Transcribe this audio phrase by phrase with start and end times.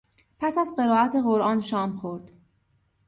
[0.39, 2.31] پس از قرائت قرآن شام خورد.